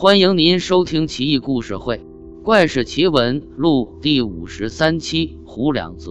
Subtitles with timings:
[0.00, 1.96] 欢迎您收听《奇异故事会·
[2.44, 6.10] 怪事奇闻录》第五十三期《胡两则》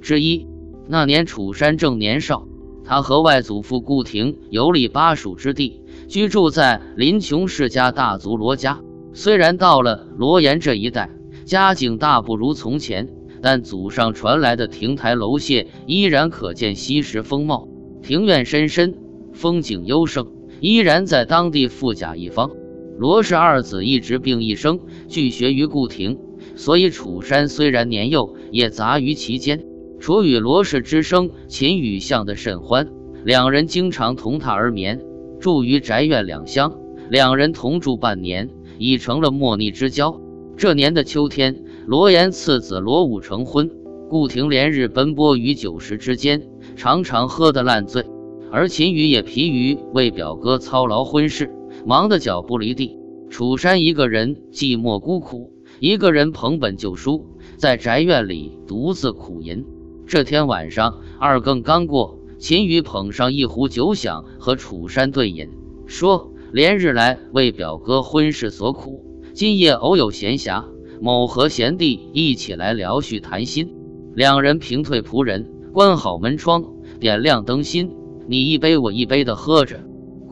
[0.00, 0.46] 之一。
[0.86, 2.46] 那年楚山正年少，
[2.84, 8.80] 他和外祖父顾廷游历巴蜀之地，居住在林琼世家大族罗家。
[9.12, 11.10] 虽然到了罗岩这一带，
[11.44, 13.12] 家境大不如从前，
[13.42, 17.66] 但祖上传来的亭台楼榭依然可见昔时风貌，
[18.00, 18.96] 庭院深深，
[19.32, 20.30] 风景优胜，
[20.60, 22.52] 依然在当地富甲一方。
[22.96, 26.18] 罗氏二子一直病一生，俱学于顾廷，
[26.54, 29.64] 所以楚山虽然年幼，也杂于其间。
[29.98, 32.88] 楚与罗氏之生秦羽相得甚欢，
[33.24, 35.00] 两人经常同榻而眠，
[35.40, 36.78] 住于宅院两厢，
[37.10, 40.20] 两人同住半年，已成了莫逆之交。
[40.56, 43.70] 这年的秋天，罗延次子罗武成婚，
[44.08, 46.42] 顾廷连日奔波于酒食之间，
[46.76, 48.04] 常常喝得烂醉，
[48.52, 51.50] 而秦羽也疲于为表哥操劳婚事，
[51.84, 52.98] 忙得脚不离地。
[53.30, 59.64] 楚山一个人寂寞孤苦，一个人捧本旧书，在宅院里独自苦吟。
[60.06, 65.48] 这天晚上二更刚过，秦羽捧上一壶酒想，和楚山对饮，
[65.86, 70.64] 说：“连日来为表哥婚事所苦。”今夜偶有闲暇，
[71.00, 73.74] 某和贤弟一起来聊叙谈心。
[74.14, 76.64] 两人平退仆人，关好门窗，
[77.00, 77.90] 点亮灯芯，
[78.28, 79.80] 你一杯我一杯的喝着。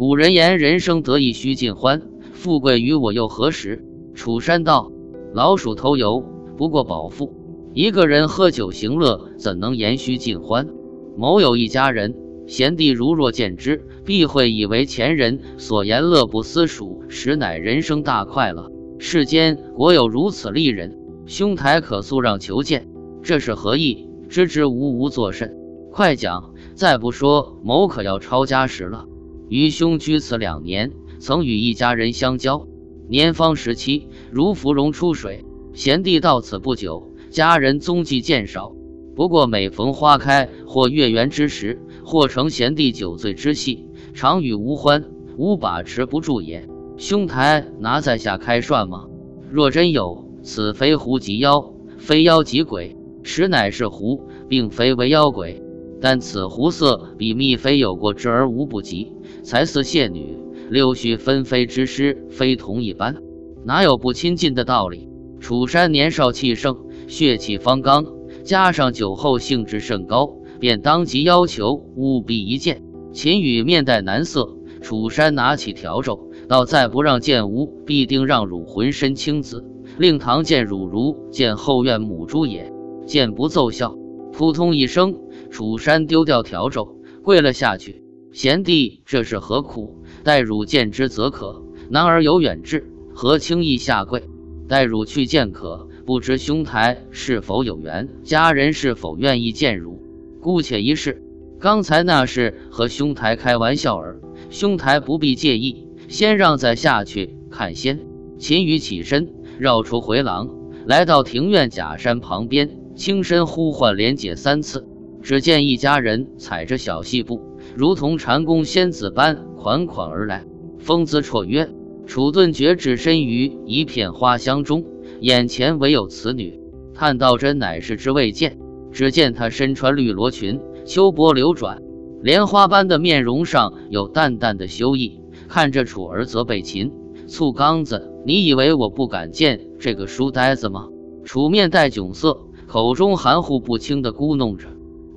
[0.03, 3.85] 古人言：“人生得意须尽欢，富贵于我又何时？”
[4.17, 4.91] 楚山道
[5.33, 6.25] ：“老鼠偷油，
[6.57, 7.33] 不过饱腹。
[7.73, 10.69] 一个人喝酒行乐，怎能言须尽欢？”
[11.17, 12.17] 某有一家人，
[12.49, 18.73] 贤弟如若见之，必会以为前人所言乐不思蜀，实乃人生大快乐。
[18.99, 22.89] 世间果有如此丽人，兄台可速让求见。
[23.23, 24.09] 这是何意？
[24.29, 25.57] 支支吾吾作甚？
[25.93, 26.53] 快讲！
[26.75, 29.07] 再不说，某可要抄家时了。
[29.53, 32.67] 余兄居此两年，曾与一家人相交，
[33.07, 35.45] 年方十七，如芙蓉出水。
[35.75, 38.75] 贤弟到此不久，家人踪迹渐少。
[39.15, 45.05] 不过每逢花开或月圆之时，或成贤弟酒醉之戏，常与无欢，
[45.37, 46.67] 无把持不住也。
[46.97, 49.05] 兄台拿在下开涮吗？
[49.51, 55.63] 若真有，此非狐即妖，非妖即鬼，实乃是狐，并非为妖鬼。
[56.03, 59.13] 但此狐色比蜜妃有过之而无不及，
[59.45, 60.37] 才似谢女，
[60.69, 63.17] 六絮纷飞之诗，非同一般，
[63.65, 65.09] 哪有不亲近的道理？
[65.39, 66.77] 楚山年少气盛，
[67.07, 68.05] 血气方刚，
[68.43, 72.83] 加上酒后兴致甚高，便当即要求务必一见。
[73.13, 76.19] 秦羽面带难色，楚山拿起笤帚。
[76.49, 79.65] 道再不让见吾，必定让汝浑身青紫，
[79.99, 82.73] 令堂见汝如见后院母猪也。
[83.07, 83.97] 见不奏效，
[84.33, 85.15] 扑通一声，
[85.53, 88.03] 楚山丢掉笤帚，跪了下去。
[88.33, 90.03] 贤弟，这是何苦？
[90.25, 91.63] 待汝见之则可。
[91.91, 94.25] 男儿有远志，何轻易下跪？
[94.67, 100.03] 待汝去见可，不知兄台是否有缘，家人是否愿意见汝？
[100.41, 101.23] 姑且一试。
[101.61, 105.87] 刚才那是和兄台开玩笑儿，兄台不必介意。
[106.09, 108.01] 先让再下去看仙。
[108.39, 110.49] 秦羽起身，绕出回廊，
[110.87, 114.89] 来到庭院假山旁边，轻声呼唤莲姐三次。
[115.23, 117.41] 只见一家人踩着小细步，
[117.77, 120.45] 如同禅宫仙子般款款而来，
[120.79, 121.71] 风姿绰约。
[122.05, 124.85] 楚顿觉置身于一片花香中，
[125.21, 126.61] 眼前唯有此女，
[126.93, 128.59] 叹道：“真乃是之未见。”
[128.91, 131.81] 只见她身穿绿罗裙，秋波流转，
[132.21, 135.21] 莲花般的面容上有淡淡的羞意。
[135.49, 136.93] 看着楚儿责备秦
[137.27, 140.89] 醋缸子，你以为我不敢见这个书呆子吗？
[141.25, 144.67] 楚面带窘色，口中含糊不清的咕哝着，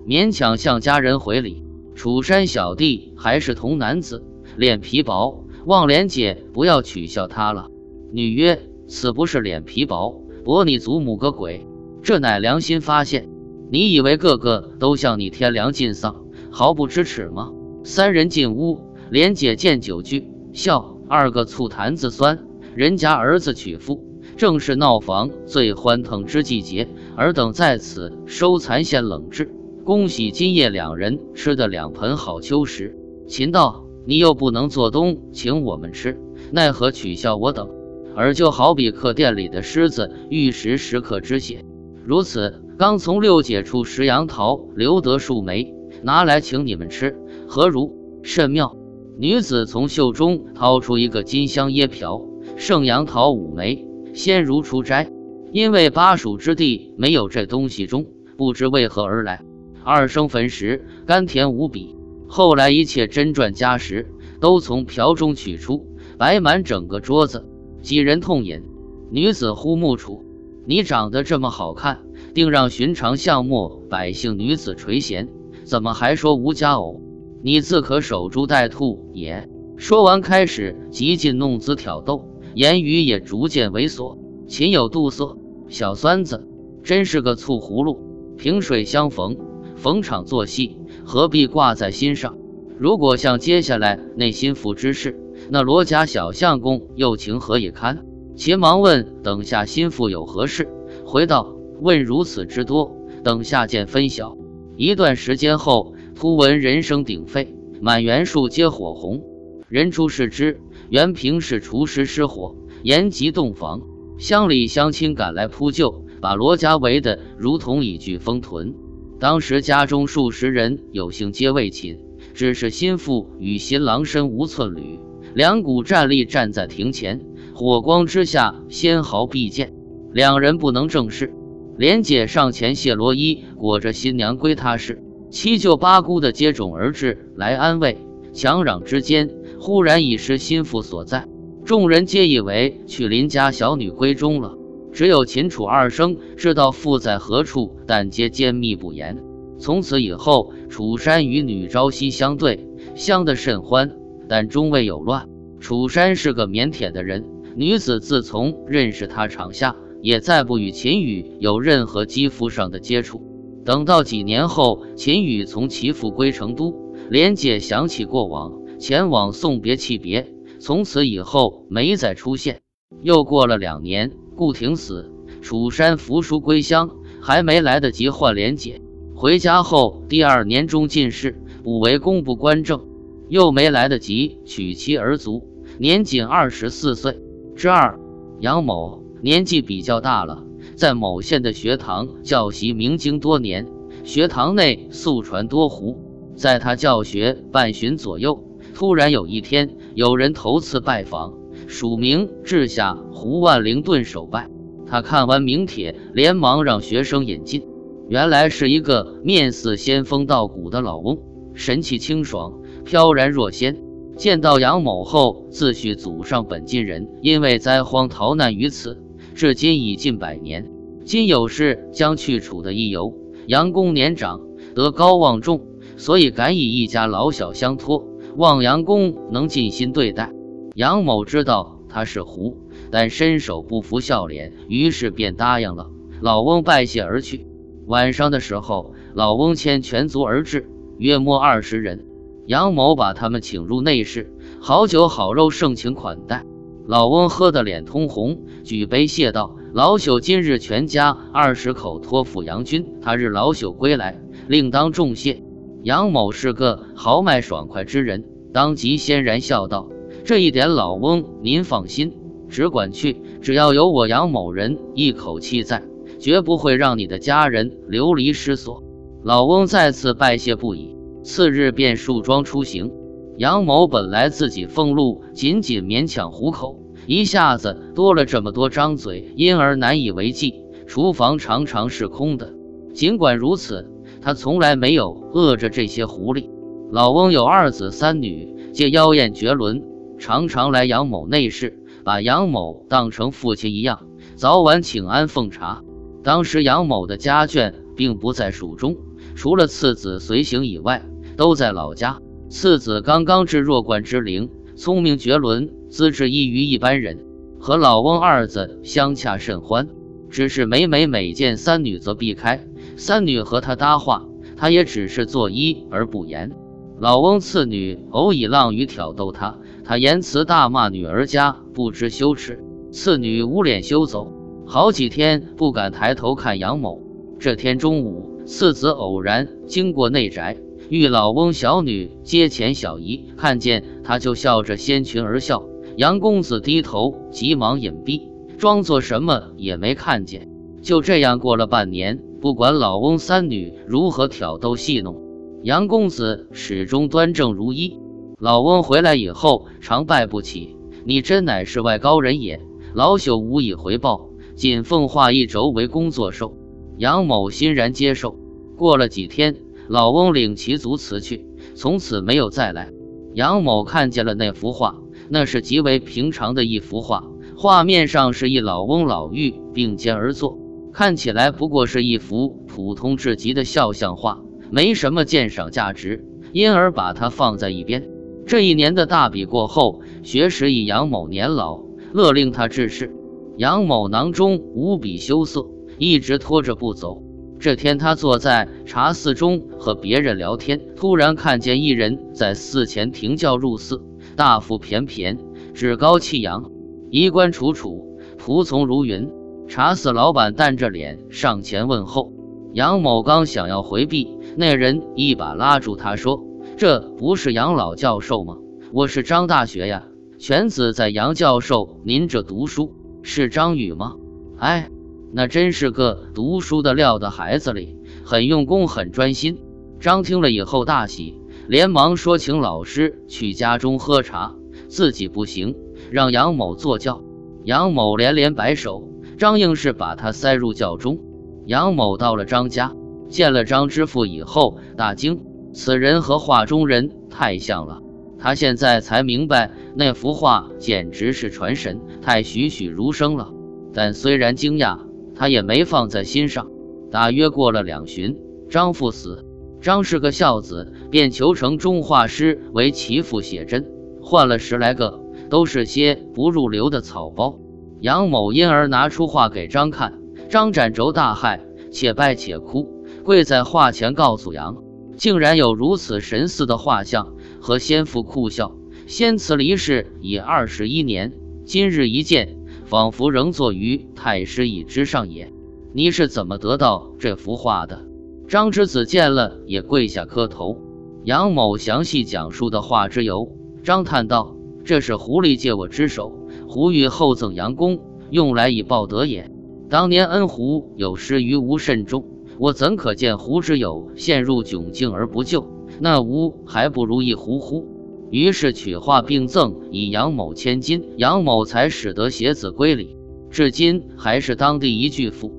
[0.05, 1.63] 勉强向家人回礼。
[1.95, 4.23] 楚山小弟还是童男子，
[4.55, 7.69] 脸皮薄，望莲姐不要取笑他了。
[8.11, 11.65] 女曰：“此不是脸皮薄，驳你祖母个鬼！
[12.03, 13.29] 这乃良心发现。
[13.71, 17.51] 你以为个个都像你天良尽丧，毫不知耻吗？”
[17.83, 18.81] 三人进屋。
[19.09, 22.45] 莲姐见酒具，笑二个醋坛子酸。
[22.75, 24.03] 人家儿子娶妇，
[24.35, 29.51] 正是闹房最欢腾之季节，尔等在此收残馅冷炙。
[29.85, 32.97] 恭喜今夜两人吃的两盆好秋食。
[33.27, 36.19] 秦道，你又不能做东请我们吃，
[36.51, 37.69] 奈何取笑我等？
[38.15, 41.63] 而就好比客店里的狮子欲食食客之血。
[42.03, 45.71] 如此，刚从六姐处拾杨桃，留得数枚，
[46.01, 47.15] 拿来请你们吃，
[47.47, 47.93] 何如？
[48.23, 48.75] 甚妙。
[49.19, 52.25] 女子从袖中掏出一个金香椰瓢，
[52.57, 53.85] 盛杨桃五枚，
[54.15, 55.11] 先如出摘。
[55.51, 59.43] 因为巴蜀之地没有这东西中，不知为何而来。
[59.85, 61.95] 二生焚时，甘甜无比。
[62.27, 64.07] 后来一切珍馔佳食
[64.39, 65.85] 都从瓢中取出，
[66.17, 67.45] 摆满整个桌子。
[67.83, 68.63] 几人痛饮。
[69.11, 70.25] 女子呼木楚
[70.65, 71.99] ：“你长得这么好看，
[72.33, 75.27] 定让寻常巷陌百姓女子垂涎，
[75.63, 76.99] 怎么还说无佳偶？
[77.43, 79.47] 你自可守株待兔也。”
[79.77, 84.17] 说完，开始极尽弄姿挑逗，言语也逐渐猥琐。
[84.47, 85.37] 秦有妒色，
[85.67, 86.47] 小酸子，
[86.81, 87.99] 真是个醋葫芦。
[88.35, 89.37] 萍水相逢，
[89.75, 92.37] 逢场作戏，何必挂在心上？
[92.77, 95.19] 如果像接下来那心腹之事，
[95.49, 98.05] 那罗家小相公又情何以堪？
[98.35, 100.67] 秦忙问：“等下心腹有何事？”
[101.05, 104.37] 回道：“问如此之多，等下见分晓。”
[104.75, 109.23] 一段时间后，突闻人声鼎沸，满园树皆火红。
[109.69, 113.81] 人出视之，原平氏厨师失火，延及洞房。
[114.17, 118.75] 乡里乡亲赶来扑救，把罗家围得如同一具封屯。
[119.19, 121.97] 当时家中数十人有幸皆未寝，
[122.33, 124.99] 只是心腹与新郎身无寸缕，
[125.33, 127.21] 两股战力站在庭前，
[127.53, 129.73] 火光之下纤毫毕见，
[130.11, 131.33] 两人不能正视。
[131.77, 137.97] 莲姐上前卸罗衣，裹着新娘归他室，七舅八姑的接踵而至来安慰，
[138.33, 139.29] 强嚷之间，
[139.59, 141.27] 忽然已失心腹所在。
[141.65, 144.54] 众人皆以为去邻家小女闺中了，
[144.95, 149.21] 只有秦楚二生知道父在何处，但皆缄密不言。
[149.59, 152.65] 从此以后，楚山与女朝夕相对，
[152.95, 153.91] 相得甚欢，
[154.29, 155.27] 但终未有乱。
[155.59, 157.25] 楚山是个腼腆的人，
[157.57, 163.21] 女子自从认识他场下，也再不与秦羽有任何肌肤上的接触。
[163.65, 166.73] 等到几年后，秦羽从其父归成都，
[167.09, 170.31] 莲姐想起过往，前往送别泣别。
[170.57, 172.61] 从此以后没再出现。
[173.01, 175.11] 又过了两年，顾廷死，
[175.41, 176.89] 楚山扶书归乡，
[177.21, 178.81] 还没来得及换莲姐。
[179.15, 182.85] 回家后第二年中进士，补为工部官正，
[183.29, 185.47] 又没来得及娶妻儿族，
[185.77, 187.19] 年仅二十四岁。
[187.55, 187.99] 之二，
[188.39, 190.43] 杨某年纪比较大了，
[190.75, 193.67] 在某县的学堂教习明经多年，
[194.03, 195.97] 学堂内素传多胡，
[196.35, 198.43] 在他教学半旬左右。
[198.73, 201.33] 突然有一天，有人头次拜访，
[201.67, 204.49] 署名治下胡万灵顿首拜。
[204.87, 207.63] 他看完名帖，连忙让学生引进。
[208.07, 211.17] 原来是一个面似仙风道骨的老翁，
[211.55, 213.77] 神气清爽，飘然若仙。
[214.15, 219.01] 见到杨某后，自叙祖上本晋人，因为灾荒逃难于此，
[219.33, 220.69] 至今已近百年。
[221.03, 223.13] 今有事将去楚的一游。
[223.47, 224.41] 杨公年长，
[224.75, 225.61] 德高望重，
[225.97, 228.07] 所以敢以一家老小相托。
[228.37, 230.34] 望杨公能尽心对待。
[230.75, 232.57] 杨某知道他是狐，
[232.91, 235.89] 但伸手不服笑脸，于是便答应了。
[236.19, 237.47] 老翁拜谢而去。
[237.85, 242.05] 晚上的时候，老翁牵全族而至，约莫二十人。
[242.45, 246.43] 杨某把他们请入内室，好酒好肉，盛情款待。
[246.85, 255.41] 老翁喝得脸通红，举杯谢道：“老朽今日全家二十口托付杨君，他日老朽归来，另当重谢。”
[255.83, 259.87] 杨某是个豪迈爽快之人，当即欣然笑道
[260.25, 262.11] ：“这一点，老翁您放心，
[262.49, 265.83] 只管去，只要有我杨某人一口气在，
[266.19, 268.81] 绝不会让你的家人流离失所。”
[269.23, 272.91] 老翁再次拜谢不已，次日便束装出行。
[273.37, 280.55] 杨某本来自己俸禄仅仅勉强糊口，一下子多了这么多张嘴，因而难以为继，
[280.87, 282.51] 厨房常常是空的。
[282.93, 283.91] 尽管如此。
[284.21, 286.49] 他从来没有饿着这些狐狸。
[286.91, 289.83] 老翁有二子三女，皆妖艳绝伦，
[290.25, 295.83] 常常来杨某内室，把杨某当成父亲一样，早晚请安奉茶。
[296.23, 298.97] 当时杨某的家眷并不在蜀中，
[299.35, 301.05] 除了次子随行以外，
[301.37, 302.19] 都在老家。
[302.49, 307.19] 次子刚刚至弱冠之龄，聪明绝伦，资质异于一般人，
[307.59, 309.87] 和老翁二子相洽甚欢。
[310.31, 312.67] 只是每每每见三女，则避开。
[312.97, 314.25] 三女和他搭话，
[314.57, 316.51] 他也只是作揖而不言。
[316.97, 322.59] 老翁次女偶以浪语挑逗他，他言辞大骂女儿家不知羞耻。
[322.91, 324.33] 次女捂脸羞走，
[324.65, 327.03] 好几天不敢抬头看杨某。
[327.37, 330.57] 这天中午，次子偶然经过内宅，
[330.89, 335.63] 遇老翁小女接前小姨，看见他就笑着掀裙而笑。
[335.97, 338.23] 杨公子低头，急忙隐蔽，
[338.57, 340.49] 装作什么也没看见。
[340.81, 342.19] 就这样过了半年。
[342.41, 345.21] 不管老翁三女如何挑逗戏弄，
[345.63, 347.97] 杨公子始终端正如一。
[348.45, 352.61] 老翁回来以后，常拜不起：“你真乃世外高人也。”
[352.93, 356.55] 老朽无以回报，仅奉画一轴为工作寿。
[356.99, 358.37] 杨某欣然接受。
[358.77, 359.55] 过了几天，
[359.87, 362.91] 老翁领其族辞去，从此没有再来。
[363.33, 364.97] 杨某看见了那幅画，
[365.27, 367.23] 那是极为平常的一幅画，
[367.57, 370.59] 画面上是一老翁老妪并肩而坐，
[370.93, 376.23] 看起来不过是一幅普通至极的肖像画，没什么鉴赏价值，
[376.53, 378.07] 因而把它放在一边。
[378.45, 381.83] 这一年的大比过后，学识以杨某年老，
[382.13, 383.11] 勒令他致仕。
[383.57, 387.23] 杨某囊中无比羞涩，一直拖着不走。
[387.57, 394.03] 这天，他坐在茶肆中和别人聊天，突然看见一人在寺前停轿入寺，
[394.35, 395.39] 大腹便便，
[395.73, 396.69] 趾高气扬，
[397.09, 399.27] 衣冠楚楚，仆从如云。
[399.67, 402.31] 茶肆老板淡着脸上前问候，
[402.73, 406.45] 杨某刚想要回避，那人一把拉住他说。
[406.77, 408.57] 这不是杨老教授吗？
[408.91, 410.03] 我是张大学呀，
[410.37, 414.17] 犬子在杨教授您这读书，是张宇吗？
[414.57, 414.89] 哎，
[415.31, 419.57] 那真是个读书的料的孩子哩，很用功，很专心。
[420.01, 421.39] 张听了以后大喜，
[421.69, 424.53] 连忙说请老师去家中喝茶，
[424.89, 425.77] 自己不行，
[426.11, 427.23] 让杨某坐轿。
[427.63, 431.19] 杨某连连摆手，张硬是把他塞入轿中。
[431.65, 432.93] 杨某到了张家，
[433.29, 435.41] 见了张知府以后，大惊。
[435.75, 438.01] 此人和画中人太像了，
[438.39, 443.51] 他现在才明白那幅画简直是传神，太栩栩如生了。
[443.93, 444.97] 但虽然惊讶，
[445.35, 446.67] 他也没放在心上。
[447.11, 448.37] 大约过了两旬，
[448.69, 449.45] 张父死，
[449.81, 453.85] 张是个孝子，便求成中画师为其父写真，
[454.21, 457.59] 换了十来个，都是些不入流的草包。
[457.99, 461.59] 杨某因而拿出画给张看，张展轴大骇，
[461.91, 464.84] 且拜且哭，跪在画前告诉杨。
[465.17, 468.75] 竟然有如此神似的画像，和先父哭笑。
[469.07, 475.51] 先慈离世已二十一年，今日一见，仿佛仍坐于太师椅之上也。
[475.93, 478.05] 你是怎么得到这幅画的？
[478.47, 480.79] 张之子见了也跪下磕头。
[481.23, 483.49] 杨某详细讲述的画之由。
[483.83, 486.31] 张叹道：“这是狐狸借我之手，
[486.67, 489.49] 狐欲厚赠杨公，用来以报德也。
[489.89, 492.25] 当年恩狐有失于吾甚重。”
[492.57, 495.65] 我怎可见胡之友陷入窘境而不救？
[495.99, 497.87] 那吾还不如一胡乎？
[498.31, 503.15] 于是取画并赠以杨某千金，杨某才使得携子归里，
[503.49, 505.53] 至今还是当地一巨富。